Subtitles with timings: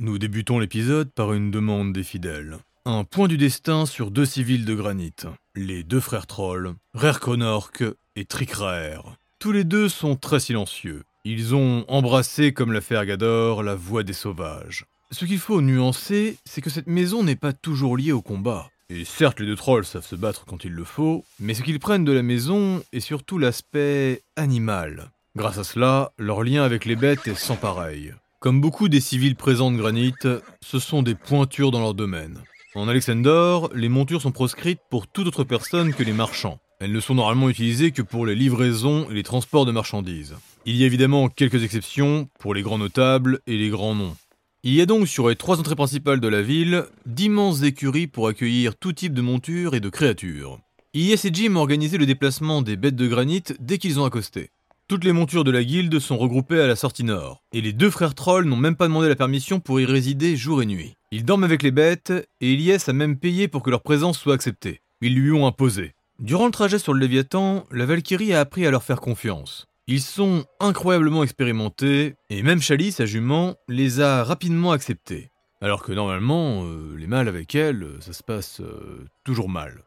[0.00, 2.58] Nous débutons l'épisode par une demande des fidèles.
[2.84, 5.14] Un point du destin sur deux civils de granit.
[5.54, 7.84] Les deux frères trolls, Rerkonork
[8.16, 8.98] et Trikraer.
[9.38, 11.04] Tous les deux sont très silencieux.
[11.24, 14.84] Ils ont embrassé, comme l'a fait Ergador, la voix des sauvages.
[15.12, 18.68] Ce qu'il faut nuancer, c'est que cette maison n'est pas toujours liée au combat.
[18.90, 21.78] Et certes, les deux trolls savent se battre quand il le faut, mais ce qu'ils
[21.78, 25.12] prennent de la maison est surtout l'aspect animal.
[25.36, 28.12] Grâce à cela, leur lien avec les bêtes est sans pareil.
[28.44, 30.12] Comme beaucoup des civils présents de Granit,
[30.60, 32.42] ce sont des pointures dans leur domaine.
[32.74, 36.58] En Alexandor, les montures sont proscrites pour toute autre personne que les marchands.
[36.78, 40.36] Elles ne sont normalement utilisées que pour les livraisons et les transports de marchandises.
[40.66, 44.14] Il y a évidemment quelques exceptions pour les grands notables et les grands noms.
[44.62, 48.28] Il y a donc sur les trois entrées principales de la ville d'immenses écuries pour
[48.28, 50.58] accueillir tout type de montures et de créatures.
[50.92, 54.50] IS et Jim ont organisé le déplacement des bêtes de granit dès qu'ils ont accosté.
[54.86, 57.88] Toutes les montures de la guilde sont regroupées à la sortie nord, et les deux
[57.88, 60.94] frères trolls n'ont même pas demandé la permission pour y résider jour et nuit.
[61.10, 62.12] Ils dorment avec les bêtes,
[62.42, 64.82] et Ilyes a même payé pour que leur présence soit acceptée.
[65.00, 65.94] Ils lui ont imposé.
[66.18, 69.68] Durant le trajet sur le Léviathan, la Valkyrie a appris à leur faire confiance.
[69.86, 75.30] Ils sont incroyablement expérimentés, et même Chalice, sa jument, les a rapidement acceptés.
[75.62, 79.82] Alors que normalement, euh, les mâles avec elle, ça se passe euh, toujours mal.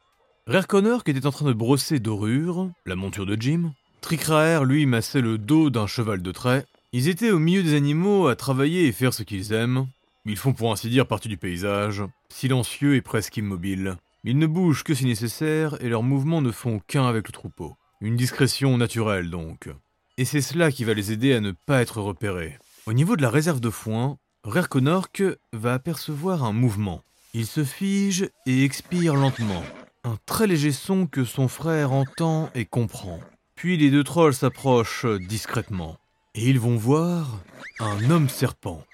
[0.68, 5.22] Connor, qui était en train de brosser Dorure, la monture de Jim, Trikraer, lui, massait
[5.22, 6.66] le dos d'un cheval de trait.
[6.94, 9.88] Ils étaient au milieu des animaux à travailler et faire ce qu'ils aiment.
[10.26, 13.98] Ils font pour ainsi dire partie du paysage, silencieux et presque immobiles.
[14.24, 17.76] Ils ne bougent que si nécessaire et leurs mouvements ne font qu'un avec le troupeau.
[18.02, 19.70] Une discrétion naturelle donc.
[20.18, 22.58] Et c'est cela qui va les aider à ne pas être repérés.
[22.86, 25.24] Au niveau de la réserve de foin, Rerkonork
[25.54, 27.04] va apercevoir un mouvement.
[27.34, 29.64] Il se fige et expire lentement.
[30.04, 33.20] Un très léger son que son frère entend et comprend.
[33.58, 35.98] Puis les deux trolls s'approchent discrètement.
[36.36, 37.42] Et ils vont voir
[37.80, 38.86] un homme serpent.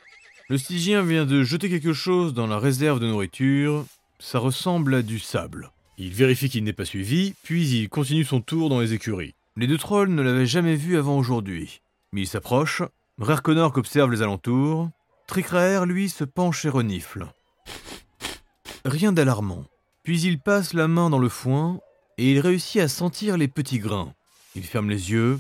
[0.47, 3.85] Le Stygien vient de jeter quelque chose dans la réserve de nourriture.
[4.19, 5.71] Ça ressemble à du sable.
[5.97, 9.35] Il vérifie qu'il n'est pas suivi, puis il continue son tour dans les écuries.
[9.57, 11.81] Les deux trolls ne l'avaient jamais vu avant aujourd'hui.
[12.13, 12.83] Mais il s'approche.
[13.17, 14.89] Rerkonor observe les alentours.
[15.27, 17.27] Trikraer, lui, se penche et renifle.
[18.85, 19.65] Rien d'alarmant.
[20.03, 21.81] Puis il passe la main dans le foin
[22.17, 24.13] et il réussit à sentir les petits grains.
[24.55, 25.39] Il ferme les yeux,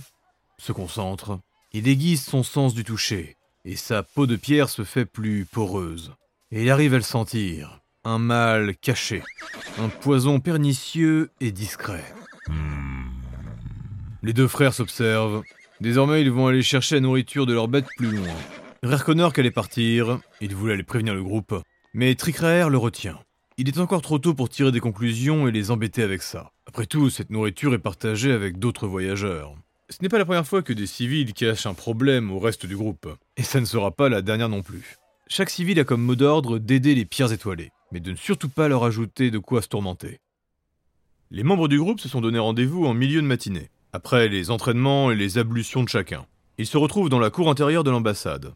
[0.57, 1.39] se concentre,
[1.71, 3.35] il aiguise son sens du toucher,
[3.65, 6.13] et sa peau de pierre se fait plus poreuse.
[6.51, 9.23] Et il arrive à le sentir, un mal caché,
[9.77, 12.03] un poison pernicieux et discret.
[14.23, 15.43] Les deux frères s'observent.
[15.81, 18.33] Désormais, ils vont aller chercher la nourriture de leur bête plus loin.
[18.83, 21.61] Rerkonor allait partir, il voulait aller prévenir le groupe,
[21.93, 23.19] mais Trikraer le retient.
[23.57, 26.52] Il est encore trop tôt pour tirer des conclusions et les embêter avec ça.
[26.73, 29.53] Après tout, cette nourriture est partagée avec d'autres voyageurs.
[29.91, 32.75] Ce n'est pas la première fois que des civils cachent un problème au reste du
[32.75, 33.07] groupe.
[33.37, 34.97] Et ça ne sera pas la dernière non plus.
[35.27, 38.67] Chaque civil a comme mot d'ordre d'aider les pierres étoilées, mais de ne surtout pas
[38.69, 40.17] leur ajouter de quoi se tourmenter.
[41.29, 45.11] Les membres du groupe se sont donné rendez-vous en milieu de matinée, après les entraînements
[45.11, 46.25] et les ablutions de chacun.
[46.57, 48.55] Ils se retrouvent dans la cour intérieure de l'ambassade.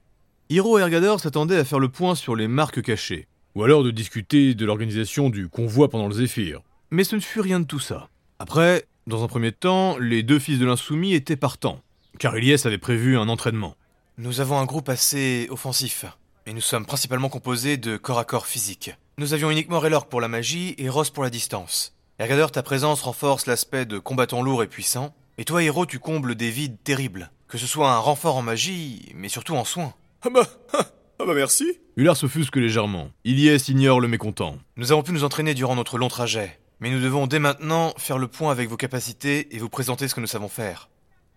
[0.49, 3.91] Hiro et Ergador s'attendaient à faire le point sur les marques cachées, ou alors de
[3.91, 6.63] discuter de l'organisation du convoi pendant le Zéphyr.
[6.89, 8.07] Mais ce ne fut rien de tout ça.
[8.39, 11.81] Après, dans un premier temps, les deux fils de l'insoumis étaient partants,
[12.17, 13.75] car Ilyes avait prévu un entraînement.
[14.17, 16.05] Nous avons un groupe assez offensif,
[16.45, 18.91] et nous sommes principalement composés de corps à corps physique.
[19.17, 21.93] Nous avions uniquement Raylor pour la magie et Ross pour la distance.
[22.19, 26.35] Ergador, ta présence renforce l'aspect de combattant lourd et puissant, et toi, héros, tu combles
[26.35, 29.93] des vides terribles, que ce soit un renfort en magie, mais surtout en soins.
[30.23, 31.79] Ah bah, ah bah merci.
[31.95, 33.11] Hullard s'offusque légèrement.
[33.25, 34.57] Ilyes ignore le mécontent.
[34.77, 38.17] Nous avons pu nous entraîner durant notre long trajet, mais nous devons dès maintenant faire
[38.17, 40.89] le point avec vos capacités et vous présenter ce que nous savons faire.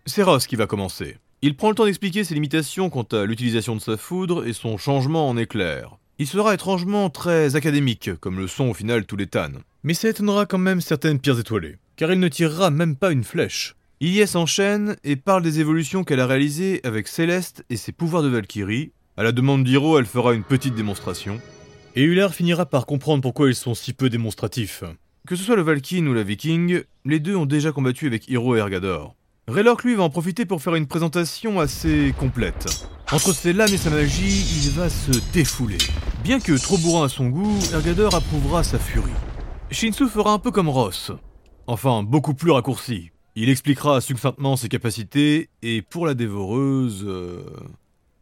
[0.06, 1.18] C'est Ross qui va commencer.
[1.42, 4.76] Il prend le temps d'expliquer ses limitations quant à l'utilisation de sa foudre et son
[4.76, 5.96] changement en éclair.
[6.18, 9.52] Il sera étrangement très académique, comme le sont au final tous les Tan.
[9.82, 13.24] Mais ça étonnera quand même certaines pierres étoilées, car il ne tirera même pas une
[13.24, 13.74] flèche.
[14.00, 18.28] Ilyes enchaîne et parle des évolutions qu'elle a réalisées avec Céleste et ses pouvoirs de
[18.28, 21.40] Valkyrie, à la demande d'Hiro, elle fera une petite démonstration.
[21.94, 24.82] Et Uller finira par comprendre pourquoi ils sont si peu démonstratifs.
[25.26, 28.56] Que ce soit le Valkyne ou la Viking, les deux ont déjà combattu avec Hiro
[28.56, 29.14] et Ergador.
[29.48, 32.88] Raylork lui va en profiter pour faire une présentation assez complète.
[33.12, 35.78] Entre ses lames et sa magie, il va se défouler.
[36.22, 39.10] Bien que trop bourrin à son goût, Ergador approuvera sa furie.
[39.70, 41.12] Shinsu fera un peu comme Ross.
[41.66, 43.10] Enfin, beaucoup plus raccourci.
[43.36, 47.04] Il expliquera succinctement ses capacités, et pour la dévoreuse...
[47.06, 47.42] Euh,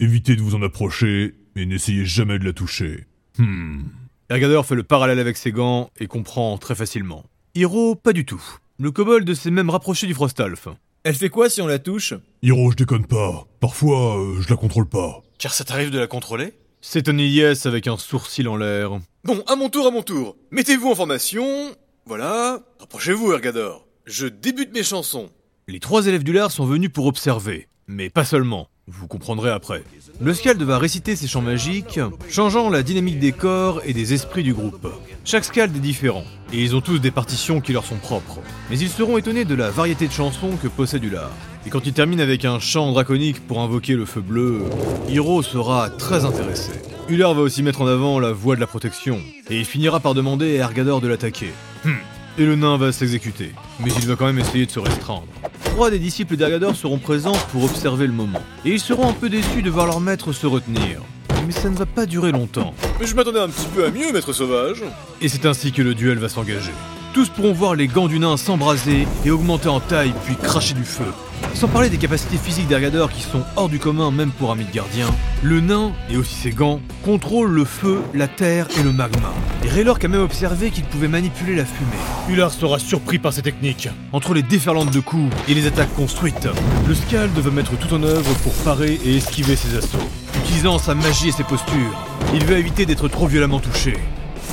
[0.01, 3.07] Évitez de vous en approcher et n'essayez jamais de la toucher.
[3.39, 3.83] Hmm.
[4.31, 7.25] Ergador fait le parallèle avec ses gants et comprend très facilement.
[7.55, 8.43] Hiro, pas du tout.
[8.79, 10.69] Le kobold s'est même rapproché du Frostalf.
[11.03, 12.13] Elle fait quoi si on la touche?
[12.43, 13.47] Hiro, je déconne pas.
[13.59, 15.23] Parfois, euh, je la contrôle pas.
[15.39, 16.53] Car ça t'arrive de la contrôler?
[16.83, 19.01] S'étonne Ilyes avec un sourcil en l'air.
[19.25, 20.37] Bon, à mon tour, à mon tour.
[20.51, 21.75] Mettez-vous en formation.
[22.05, 22.61] Voilà.
[22.81, 23.87] Rapprochez-vous, Ergador.
[24.05, 25.31] Je débute mes chansons.
[25.69, 28.69] Les trois élèves du lard sont venus pour observer, mais pas seulement.
[28.91, 29.85] Vous comprendrez après.
[30.19, 32.01] Le Scald va réciter ses chants magiques,
[32.31, 34.89] changeant la dynamique des corps et des esprits du groupe.
[35.27, 36.25] Chaque Scald est différent,
[36.55, 38.41] et ils ont tous des partitions qui leur sont propres.
[38.71, 41.31] Mais ils seront étonnés de la variété de chansons que possède Ular.
[41.67, 44.63] Et quand il termine avec un chant draconique pour invoquer le feu bleu,
[45.11, 46.73] Hiro sera très intéressé.
[47.11, 49.21] Ular va aussi mettre en avant la voix de la protection,
[49.51, 51.53] et il finira par demander à Ergador de l'attaquer.
[51.85, 51.93] Hmm.
[52.41, 53.51] Et le nain va s'exécuter,
[53.81, 55.27] mais il va quand même essayer de se restreindre.
[55.65, 59.29] Trois des disciples d'Ergador seront présents pour observer le moment, et ils seront un peu
[59.29, 61.03] déçus de voir leur maître se retenir.
[61.49, 62.75] Mais ça ne va pas durer longtemps.
[63.01, 64.85] Mais je m'attendais un petit peu à mieux, maître sauvage.
[65.21, 66.71] Et c'est ainsi que le duel va s'engager.
[67.13, 70.85] Tous pourront voir les gants du nain s'embraser et augmenter en taille puis cracher du
[70.85, 71.13] feu.
[71.59, 75.09] Sans parler des capacités physiques d'Ergador qui sont hors du commun même pour un gardien,
[75.43, 79.33] le nain, et aussi ses gants, contrôlent le feu, la terre et le magma.
[79.65, 81.91] Et Raylork a même observé qu'il pouvait manipuler la fumée.
[82.29, 83.89] Ular sera surpris par ces techniques.
[84.13, 86.47] Entre les déferlantes de coups et les attaques construites,
[86.87, 89.99] le Scald va mettre tout en œuvre pour parer et esquiver ses assauts.
[90.45, 93.99] Utilisant sa magie et ses postures, il veut éviter d'être trop violemment touché.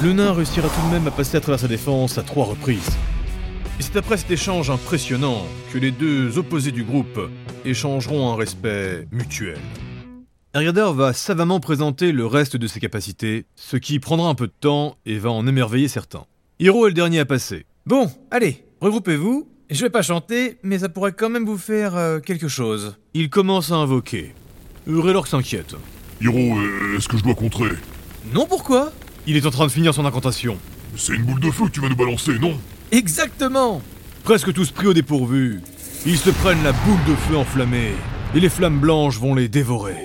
[0.01, 2.97] Le nain réussira tout de même à passer à travers sa défense à trois reprises.
[3.77, 7.19] Et c'est après cet échange impressionnant que les deux opposés du groupe
[7.65, 9.59] échangeront un respect mutuel.
[10.53, 14.53] Ergador va savamment présenter le reste de ses capacités, ce qui prendra un peu de
[14.57, 16.25] temps et va en émerveiller certains.
[16.59, 17.65] Hiro est le dernier à passer.
[17.85, 19.49] Bon, allez, regroupez-vous.
[19.69, 22.95] Je vais pas chanter, mais ça pourrait quand même vous faire euh, quelque chose.
[23.13, 24.33] Il commence à invoquer.
[24.87, 25.75] Raylork s'inquiète.
[26.21, 27.71] Hiro, euh, est-ce que je dois contrer?
[28.33, 28.93] Non, pourquoi?
[29.27, 30.57] Il est en train de finir son incantation.
[30.95, 32.57] C'est une boule de feu que tu vas nous balancer, non?
[32.95, 33.81] Exactement
[34.23, 35.59] Presque tous pris au dépourvu,
[36.05, 37.91] ils se prennent la boule de feu enflammée,
[38.33, 39.97] et les flammes blanches vont les dévorer.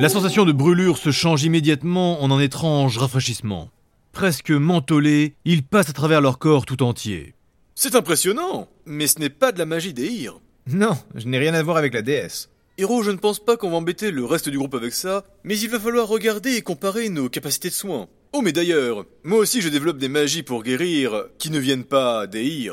[0.00, 3.70] La sensation de brûlure se change immédiatement en un étrange rafraîchissement.
[4.10, 7.34] Presque mentholés, ils passent à travers leur corps tout entier.
[7.76, 10.40] C'est impressionnant, mais ce n'est pas de la magie des Hir.
[10.66, 12.50] Non, je n'ai rien à voir avec la déesse.
[12.78, 15.56] Héros, je ne pense pas qu'on va embêter le reste du groupe avec ça, mais
[15.56, 18.08] il va falloir regarder et comparer nos capacités de soins.
[18.36, 22.26] Oh, mais d'ailleurs, moi aussi je développe des magies pour guérir qui ne viennent pas
[22.26, 22.68] des.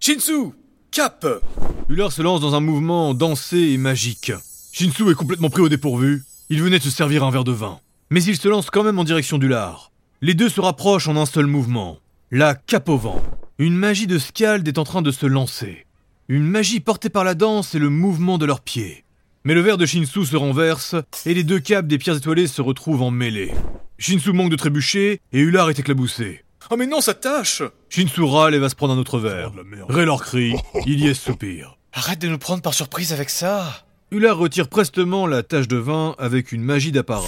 [0.00, 0.52] Shinsu
[0.90, 1.26] Cap
[1.90, 4.32] Ular se lance dans un mouvement dansé et magique.
[4.72, 6.24] Shinsu est complètement pris au dépourvu.
[6.48, 7.78] Il venait de se servir un verre de vin.
[8.08, 9.92] Mais il se lance quand même en direction d'Ular.
[10.22, 11.98] Les deux se rapprochent en un seul mouvement.
[12.30, 13.22] La cape au vent.
[13.58, 15.84] Une magie de Scald est en train de se lancer.
[16.28, 19.04] Une magie portée par la danse et le mouvement de leurs pieds.
[19.44, 20.94] Mais le verre de Shinsu se renverse
[21.26, 23.52] et les deux capes des pierres étoilées se retrouvent en mêlée.
[23.98, 26.42] Shinsu manque de trébucher et Ular est éclaboussé.
[26.70, 29.52] Oh mais non, ça tâche Shinsu râle et va se prendre un autre verre.
[29.56, 29.86] Oh.
[29.92, 30.54] Raylor crie,
[30.86, 31.78] Ilyes soupire.
[31.92, 33.86] Arrête de nous prendre par surprise avec ça.
[34.10, 37.24] Ular retire prestement la tache de vin avec une magie d'apparat.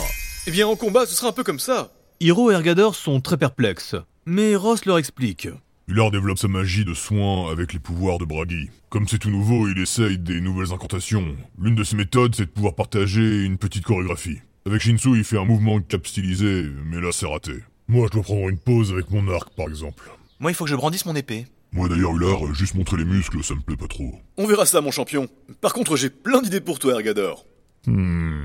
[0.46, 1.90] Eh bien en combat, ce sera un peu comme ça.
[2.20, 5.48] Hiro et Ergador sont très perplexes, mais Ross leur explique.
[5.88, 8.68] Ular développe sa magie de soin avec les pouvoirs de Bragi.
[8.90, 11.34] Comme c'est tout nouveau, il essaye des nouvelles incantations.
[11.58, 14.40] L'une de ses méthodes, c'est de pouvoir partager une petite chorégraphie.
[14.68, 17.54] Avec Shinsu, il fait un mouvement cap stylisé, mais là, c'est raté.
[17.88, 20.10] Moi, je dois prendre une pause avec mon arc, par exemple.
[20.40, 21.46] Moi, il faut que je brandisse mon épée.
[21.72, 24.20] Moi, d'ailleurs, Ular, juste montrer les muscles, ça me plaît pas trop.
[24.36, 25.26] On verra ça, mon champion.
[25.62, 27.46] Par contre, j'ai plein d'idées pour toi, Ergador.
[27.86, 28.42] Hmm.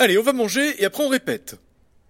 [0.00, 1.60] Allez, on va manger et après on répète.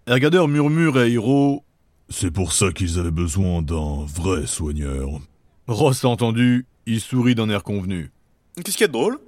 [0.07, 1.63] Ergador murmure à Hiro.
[2.09, 5.21] C'est pour ça qu'ils avaient besoin d'un vrai soigneur.
[5.67, 8.11] Ross a entendu, il sourit d'un air convenu.
[8.57, 9.19] Qu'est-ce qu'il y a de drôle?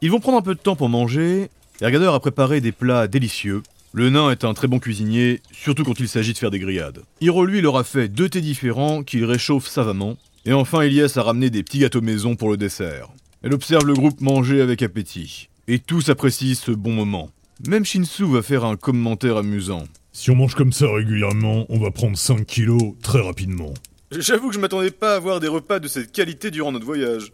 [0.00, 1.50] Ils vont prendre un peu de temps pour manger.
[1.82, 3.62] Ergador a préparé des plats délicieux.
[3.94, 7.00] Le nain est un très bon cuisinier, surtout quand il s'agit de faire des grillades.
[7.22, 10.18] Hiro, lui, leur a fait deux thés différents qu'il réchauffe savamment.
[10.44, 13.08] Et enfin, Elias a ramené des petits gâteaux maison pour le dessert.
[13.42, 15.48] Elle observe le groupe manger avec appétit.
[15.68, 17.30] Et tous apprécient ce bon moment.
[17.66, 19.84] Même Shinsu va faire un commentaire amusant.
[20.12, 23.72] Si on mange comme ça régulièrement, on va prendre 5 kilos très rapidement.
[24.12, 27.30] J'avoue que je m'attendais pas à avoir des repas de cette qualité durant notre voyage.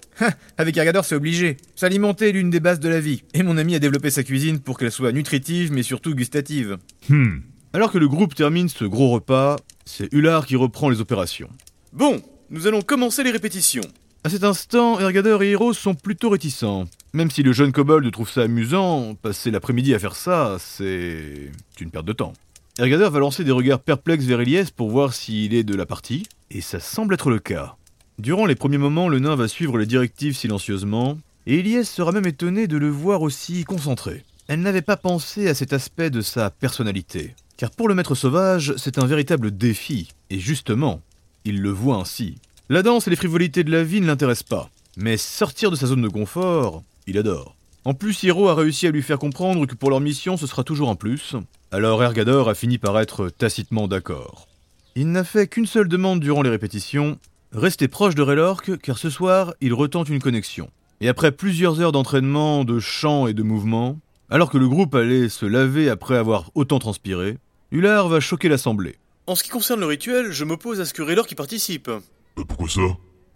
[0.58, 1.56] Avec Ergador, c'est obligé.
[1.74, 3.22] S'alimenter est l'une des bases de la vie.
[3.32, 6.76] Et mon ami a développé sa cuisine pour qu'elle soit nutritive mais surtout gustative.
[7.08, 7.38] Hmm.
[7.72, 9.56] Alors que le groupe termine ce gros repas,
[9.86, 11.48] c'est Ular qui reprend les opérations.
[11.94, 13.84] Bon, nous allons commencer les répétitions.
[14.22, 16.86] À cet instant, Ergador et Hiro sont plutôt réticents.
[17.14, 21.90] Même si le jeune kobold trouve ça amusant, passer l'après-midi à faire ça, c'est une
[21.90, 22.34] perte de temps.
[22.78, 26.26] Ergador va lancer des regards perplexes vers Elias pour voir s'il est de la partie,
[26.50, 27.76] et ça semble être le cas.
[28.18, 31.16] Durant les premiers moments, le nain va suivre les directives silencieusement,
[31.46, 34.24] et Elias sera même étonné de le voir aussi concentré.
[34.46, 37.34] Elle n'avait pas pensé à cet aspect de sa personnalité.
[37.56, 41.00] Car pour le maître sauvage, c'est un véritable défi, et justement,
[41.46, 42.34] il le voit ainsi.
[42.68, 45.86] La danse et les frivolités de la vie ne l'intéressent pas, mais sortir de sa
[45.86, 47.55] zone de confort, il adore.
[47.86, 50.64] En plus, Hiro a réussi à lui faire comprendre que pour leur mission, ce sera
[50.64, 51.36] toujours un plus.
[51.70, 54.48] Alors Ergador a fini par être tacitement d'accord.
[54.96, 57.16] Il n'a fait qu'une seule demande durant les répétitions,
[57.52, 60.68] rester proche de Raylork, car ce soir, il retente une connexion.
[61.00, 64.00] Et après plusieurs heures d'entraînement, de chant et de mouvement,
[64.30, 67.38] alors que le groupe allait se laver après avoir autant transpiré,
[67.70, 68.96] Ular va choquer l'assemblée.
[69.28, 71.86] En ce qui concerne le rituel, je m'oppose à ce que Raylor y participe.
[71.86, 72.00] Euh,
[72.48, 72.80] pourquoi ça?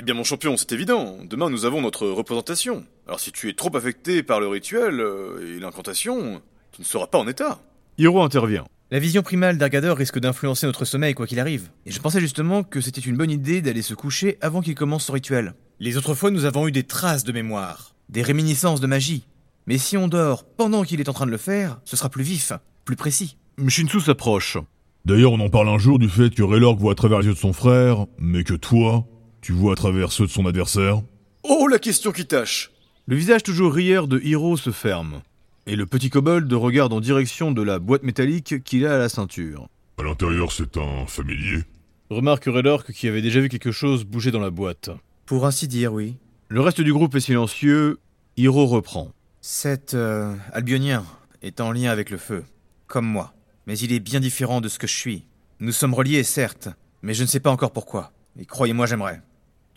[0.01, 1.19] Eh bien mon champion, c'est évident.
[1.29, 2.87] Demain nous avons notre représentation.
[3.07, 6.41] Alors si tu es trop affecté par le rituel euh, et l'incantation,
[6.73, 7.59] tu ne seras pas en état.
[7.99, 8.65] Hiro intervient.
[8.91, 11.69] La vision primale d'Argador risque d'influencer notre sommeil quoi qu'il arrive.
[11.85, 15.05] Et je pensais justement que c'était une bonne idée d'aller se coucher avant qu'il commence
[15.05, 15.53] son rituel.
[15.81, 19.27] Les autres fois, nous avons eu des traces de mémoire, des réminiscences de magie.
[19.67, 22.25] Mais si on dort pendant qu'il est en train de le faire, ce sera plus
[22.25, 22.55] vif,
[22.87, 23.37] plus précis.
[23.69, 24.57] Shinsu s'approche.
[25.05, 27.35] D'ailleurs, on en parle un jour du fait que Raylork voit à travers les yeux
[27.35, 29.05] de son frère, mais que toi,
[29.41, 31.03] tu vois à travers ceux de son adversaire.
[31.43, 32.71] Oh, la question qui tâche
[33.07, 35.23] Le visage toujours rieur de Hiro se ferme,
[35.67, 39.09] et le petit kobold regarde en direction de la boîte métallique qu'il a à la
[39.09, 39.69] ceinture.
[39.99, 41.63] À l'intérieur, c'est un familier?
[42.11, 44.91] Remarque Raylork qui avait déjà vu quelque chose bouger dans la boîte.
[45.27, 46.17] Pour ainsi dire, oui.
[46.49, 48.01] Le reste du groupe est silencieux,
[48.37, 49.13] Hiro reprend.
[49.41, 51.05] Cet euh, albionien
[51.43, 52.45] est en lien avec le feu,
[52.87, 53.33] comme moi
[53.71, 55.27] mais il est bien différent de ce que je suis.
[55.61, 56.69] Nous sommes reliés, certes,
[57.03, 58.13] mais je ne sais pas encore pourquoi.
[58.37, 59.21] Et croyez-moi, j'aimerais.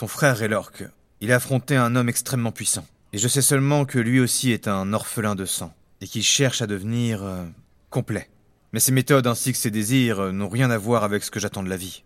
[0.04, 0.84] Ton frère est l'orque.
[1.22, 2.86] Il a affronté un homme extrêmement puissant.
[3.14, 6.62] Et je sais seulement que lui aussi est un orphelin de sang, et qu'il cherche
[6.62, 7.46] à devenir euh,
[7.90, 8.28] complet.
[8.74, 11.40] Mais ses méthodes ainsi que ses désirs euh, n'ont rien à voir avec ce que
[11.40, 12.04] j'attends de la vie.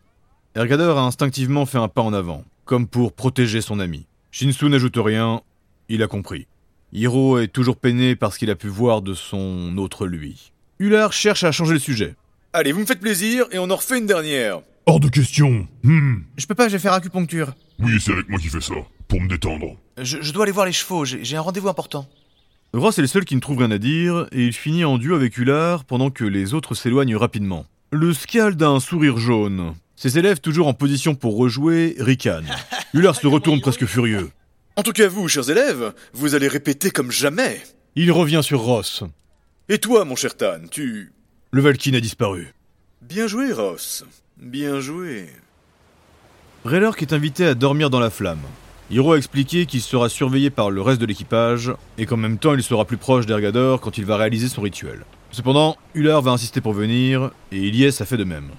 [0.54, 4.06] Ergador a instinctivement fait un pas en avant, comme pour protéger son ami.
[4.30, 5.42] Shinsu n'ajoute rien,
[5.90, 6.46] il a compris.
[6.94, 10.52] Hiro est toujours peiné par ce qu'il a pu voir de son autre lui.
[10.78, 12.14] Hullard cherche à changer le sujet.
[12.54, 14.62] Allez, vous me faites plaisir et on en refait une dernière.
[14.86, 15.68] Hors de question.
[15.82, 16.18] Hmm.
[16.38, 17.56] Je peux pas, je vais faire acupuncture.
[17.80, 18.74] Oui, c'est avec moi qui fais ça,
[19.08, 19.78] pour me détendre.
[19.98, 22.08] Je, dois aller voir les chevaux, j'ai un rendez-vous important.
[22.74, 25.16] Ross est le seul qui ne trouve rien à dire, et il finit en duo
[25.16, 27.66] avec Hullard pendant que les autres s'éloignent rapidement.
[27.92, 29.74] Le scald a un sourire jaune.
[29.96, 32.54] Ses élèves, toujours en position pour rejouer, ricanent.
[32.94, 34.30] Hullard se retourne presque furieux.
[34.76, 37.62] En tout cas, vous, chers élèves, vous allez répéter comme jamais.
[37.96, 39.04] Il revient sur Ross.
[39.70, 41.12] Et toi, mon cher Tan, tu...
[41.52, 42.54] Le Valkyne a disparu.
[43.02, 44.06] Bien joué, Ross.
[44.38, 45.30] Bien joué.
[46.66, 48.42] Raylork est invité à dormir dans la flamme.
[48.90, 52.54] Hiro a expliqué qu'il sera surveillé par le reste de l'équipage, et qu'en même temps
[52.54, 55.06] il sera plus proche d'Ergador quand il va réaliser son rituel.
[55.32, 58.50] Cependant, Ular va insister pour venir, et Ilyes a fait de même.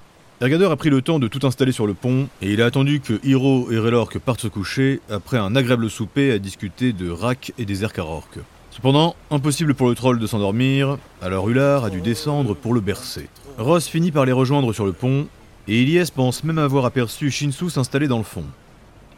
[0.41, 3.01] Ergador a pris le temps de tout installer sur le pont, et il a attendu
[3.01, 7.53] que Hiro et Raylork partent se coucher après un agréable souper à discuter de Rak
[7.59, 8.39] et des Erkarork.
[8.71, 13.29] Cependant, impossible pour le troll de s'endormir, alors Ular a dû descendre pour le bercer.
[13.59, 15.27] Ross finit par les rejoindre sur le pont,
[15.69, 18.45] et Ilyes pense même avoir aperçu Shinsu s'installer dans le fond.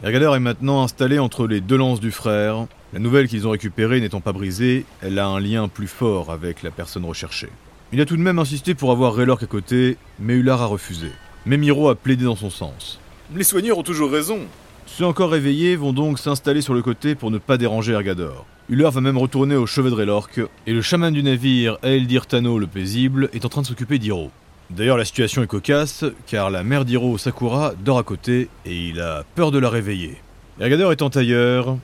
[0.02, 2.66] Ergader est maintenant installé entre les deux lances du frère.
[2.92, 6.64] La nouvelle qu'ils ont récupérée n'étant pas brisée, elle a un lien plus fort avec
[6.64, 7.50] la personne recherchée.
[7.92, 11.08] Il a tout de même insisté pour avoir Raylork à côté, mais Ular a refusé.
[11.46, 12.98] Même Hiro a plaidé dans son sens.
[13.34, 14.40] Les soigneurs ont toujours raison.
[14.86, 18.44] Ceux encore réveillés vont donc s'installer sur le côté pour ne pas déranger Ergador.
[18.68, 22.58] Uller va même retourner au chevet de Raylork, et le chaman du navire, Aeldir Tano
[22.58, 24.32] le paisible, est en train de s'occuper d'Hiro.
[24.70, 29.00] D'ailleurs, la situation est cocasse, car la mère d'Hiro, Sakura, dort à côté, et il
[29.00, 30.16] a peur de la réveiller.
[30.60, 31.76] Ergador est en tailleur,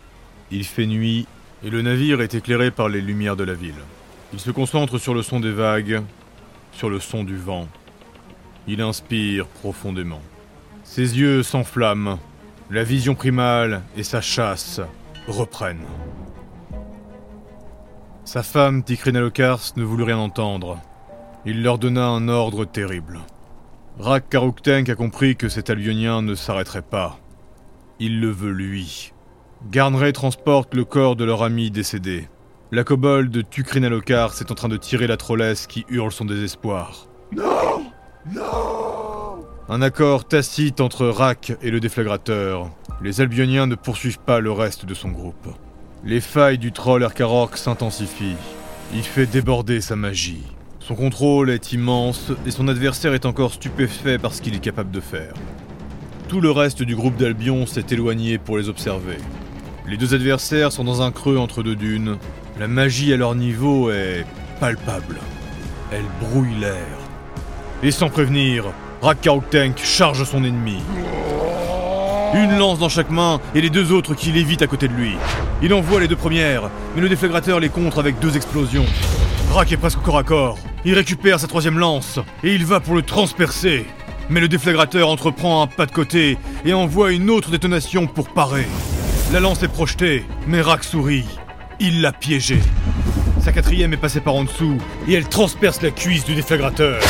[0.52, 1.26] il fait nuit,
[1.64, 3.74] et le navire est éclairé par les lumières de la ville.
[4.32, 6.02] Il se concentre sur le son des vagues,
[6.70, 7.66] sur le son du vent.
[8.68, 10.22] Il inspire profondément.
[10.84, 12.20] Ses yeux s'enflamment,
[12.70, 14.80] la vision primale et sa chasse
[15.26, 15.86] reprennent.
[18.24, 20.80] Sa femme, Tikrinalokars, ne voulut rien entendre.
[21.48, 23.20] Il leur donna un ordre terrible.
[24.00, 27.20] Rak Karuktenk a compris que cet albionien ne s'arrêterait pas.
[28.00, 29.12] Il le veut lui.
[29.70, 32.28] Garnray transporte le corps de leur ami décédé.
[32.72, 37.06] La kobold de Tukrinalokars est en train de tirer la trollesse qui hurle son désespoir.
[37.30, 37.84] Non
[38.34, 42.72] Non Un accord tacite entre Rak et le déflagrateur.
[43.00, 45.48] Les albioniens ne poursuivent pas le reste de son groupe.
[46.02, 48.36] Les failles du troll Erkarok s'intensifient.
[48.94, 50.42] Il fait déborder sa magie.
[50.86, 54.92] Son contrôle est immense et son adversaire est encore stupéfait par ce qu'il est capable
[54.92, 55.34] de faire.
[56.28, 59.16] Tout le reste du groupe d'Albion s'est éloigné pour les observer.
[59.88, 62.18] Les deux adversaires sont dans un creux entre deux dunes.
[62.60, 64.24] La magie à leur niveau est
[64.60, 65.16] palpable.
[65.90, 66.86] Elle brouille l'air.
[67.82, 68.66] Et sans prévenir,
[69.50, 70.78] Tank charge son ennemi.
[72.32, 75.16] Une lance dans chaque main et les deux autres qui l'évitent à côté de lui.
[75.62, 78.86] Il envoie les deux premières, mais le déflagrateur les contre avec deux explosions.
[79.52, 80.58] Rak est presque corps à corps.
[80.84, 83.86] Il récupère sa troisième lance et il va pour le transpercer.
[84.28, 88.66] Mais le déflagrateur entreprend un pas de côté et envoie une autre détonation pour parer.
[89.32, 91.26] La lance est projetée, mais Rak sourit.
[91.80, 92.60] Il l'a piégé.
[93.40, 97.00] Sa quatrième est passée par en dessous, et elle transperce la cuisse du déflagrateur.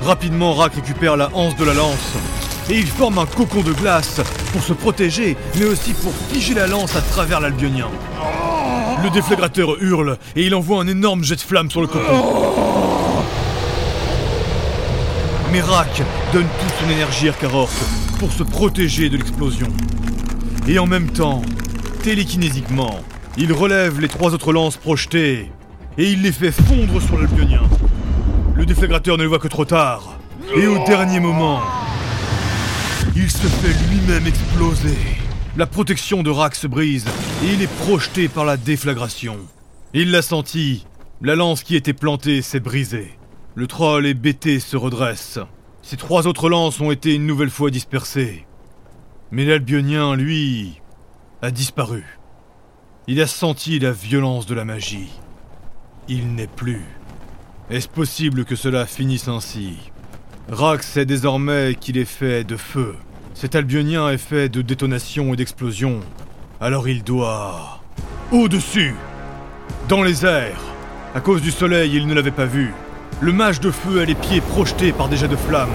[0.00, 2.14] Rapidement, Rak récupère la hanse de la lance,
[2.70, 4.20] et il forme un cocon de glace
[4.52, 7.88] pour se protéger, mais aussi pour figer la lance à travers l'albionien.
[9.02, 12.55] Le déflagrateur hurle, et il envoie un énorme jet de flamme sur le cocon.
[15.56, 16.02] Mais Rak
[16.34, 17.72] donne toute son énergie à Karork
[18.18, 19.68] pour se protéger de l'explosion.
[20.68, 21.40] Et en même temps,
[22.02, 23.00] télékinésiquement,
[23.38, 25.50] il relève les trois autres lances projetées
[25.96, 27.62] et il les fait fondre sur l'albionien.
[28.54, 30.18] Le déflagrateur ne le voit que trop tard.
[30.54, 31.62] Et au dernier moment,
[33.14, 34.98] il se fait lui-même exploser.
[35.56, 37.06] La protection de Rak se brise
[37.42, 39.38] et il est projeté par la déflagration.
[39.94, 40.86] Il l'a senti,
[41.22, 43.16] la lance qui était plantée s'est brisée.
[43.58, 45.38] Le troll et BT se redressent.
[45.80, 48.44] Ces trois autres lances ont été une nouvelle fois dispersées.
[49.30, 50.82] Mais l'albionien, lui,
[51.40, 52.04] a disparu.
[53.06, 55.08] Il a senti la violence de la magie.
[56.06, 56.84] Il n'est plus.
[57.70, 59.78] Est-ce possible que cela finisse ainsi?
[60.50, 62.94] Rax sait désormais qu'il est fait de feu.
[63.32, 66.00] Cet albionien est fait de détonation et d'explosion.
[66.60, 67.80] Alors il doit...
[68.32, 68.94] Au-dessus
[69.88, 70.60] Dans les airs
[71.14, 72.74] À cause du soleil, il ne l'avait pas vu.
[73.22, 75.70] Le mage de feu a les pieds projetés par des jets de flammes.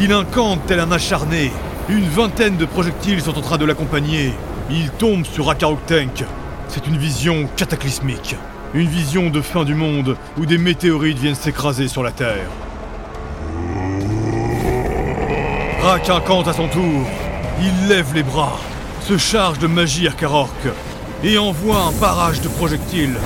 [0.00, 1.52] Il incante tel un acharné.
[1.88, 4.32] Une vingtaine de projectiles sont en train de l'accompagner.
[4.70, 6.24] Il tombe sur Tank.
[6.66, 8.34] C'est une vision cataclysmique.
[8.74, 12.48] Une vision de fin du monde où des météorites viennent s'écraser sur la Terre.
[15.82, 17.06] Rak incante à son tour.
[17.62, 18.58] Il lève les bras,
[19.02, 20.66] se charge de magie Karork
[21.22, 23.16] et envoie un barrage de projectiles.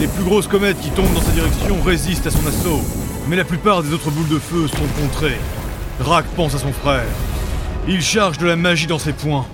[0.00, 2.82] Les plus grosses comètes qui tombent dans sa direction résistent à son assaut,
[3.28, 5.38] mais la plupart des autres boules de feu sont contrées.
[6.00, 7.06] Rak pense à son frère.
[7.86, 9.46] Il charge de la magie dans ses poings,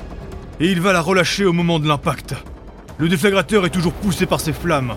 [0.59, 2.35] et il va la relâcher au moment de l'impact.
[2.97, 4.95] Le déflagrateur est toujours poussé par ses flammes,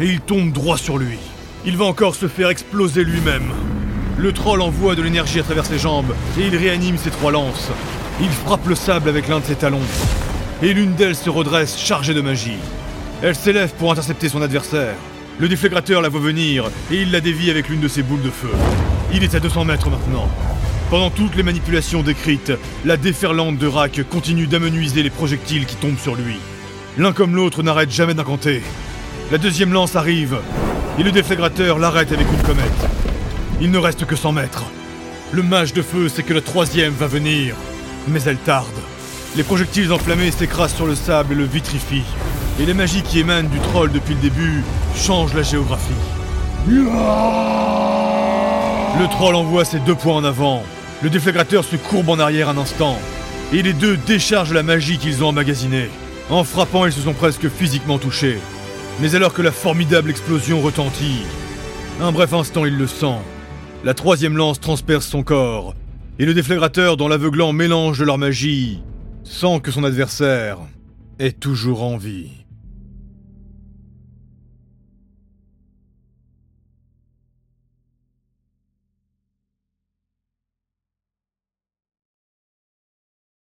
[0.00, 1.18] et il tombe droit sur lui.
[1.64, 3.52] Il va encore se faire exploser lui-même.
[4.18, 7.70] Le troll envoie de l'énergie à travers ses jambes, et il réanime ses trois lances.
[8.20, 9.78] Il frappe le sable avec l'un de ses talons,
[10.60, 12.58] et l'une d'elles se redresse chargée de magie.
[13.24, 14.96] Elle s'élève pour intercepter son adversaire.
[15.38, 18.30] Le déflagrateur la voit venir et il la dévie avec l'une de ses boules de
[18.30, 18.50] feu.
[19.14, 20.28] Il est à 200 mètres maintenant.
[20.90, 22.52] Pendant toutes les manipulations décrites,
[22.84, 26.34] la déferlante de Rack continue d'amenuiser les projectiles qui tombent sur lui.
[26.98, 28.60] L'un comme l'autre n'arrête jamais d'incanter.
[29.30, 30.38] La deuxième lance arrive
[30.98, 32.66] et le déflagrateur l'arrête avec une comète.
[33.60, 34.64] Il ne reste que 100 mètres.
[35.30, 37.54] Le mage de feu sait que la troisième va venir,
[38.08, 38.66] mais elle tarde.
[39.36, 42.02] Les projectiles enflammés s'écrasent sur le sable et le vitrifient.
[42.60, 44.62] Et les magies qui émanent du troll depuis le début
[44.94, 45.92] changent la géographie.
[48.98, 50.62] Le troll envoie ses deux points en avant.
[51.02, 52.98] Le déflagrateur se courbe en arrière un instant.
[53.52, 55.88] Et les deux déchargent la magie qu'ils ont emmagasinée.
[56.30, 58.38] En frappant, ils se sont presque physiquement touchés.
[59.00, 61.22] Mais alors que la formidable explosion retentit,
[62.00, 63.16] un bref instant il le sent.
[63.84, 65.74] La troisième lance transperce son corps.
[66.18, 68.82] Et le déflagrateur, dans l'aveuglant mélange de leur magie,
[69.24, 70.58] sent que son adversaire
[71.18, 72.41] est toujours en vie.